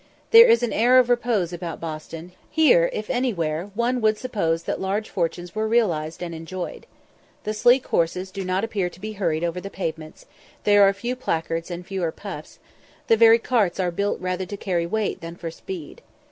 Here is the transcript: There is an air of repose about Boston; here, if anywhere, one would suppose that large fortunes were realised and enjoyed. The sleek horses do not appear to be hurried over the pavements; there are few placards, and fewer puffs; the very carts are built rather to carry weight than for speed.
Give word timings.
There 0.31 0.47
is 0.47 0.63
an 0.63 0.73
air 0.73 0.97
of 0.97 1.11
repose 1.11 1.53
about 1.53 1.79
Boston; 1.79 2.31
here, 2.49 2.89
if 2.91 3.07
anywhere, 3.07 3.69
one 3.75 4.01
would 4.01 4.17
suppose 4.17 4.63
that 4.63 4.81
large 4.81 5.11
fortunes 5.11 5.53
were 5.53 5.67
realised 5.67 6.23
and 6.23 6.33
enjoyed. 6.33 6.87
The 7.43 7.53
sleek 7.53 7.85
horses 7.85 8.31
do 8.31 8.43
not 8.43 8.63
appear 8.63 8.89
to 8.89 8.99
be 8.99 9.11
hurried 9.11 9.43
over 9.43 9.61
the 9.61 9.69
pavements; 9.69 10.25
there 10.63 10.81
are 10.81 10.91
few 10.93 11.15
placards, 11.15 11.69
and 11.69 11.85
fewer 11.85 12.11
puffs; 12.11 12.57
the 13.09 13.15
very 13.15 13.37
carts 13.37 13.79
are 13.79 13.91
built 13.91 14.19
rather 14.19 14.47
to 14.47 14.57
carry 14.57 14.87
weight 14.87 15.21
than 15.21 15.35
for 15.35 15.51
speed. 15.51 16.01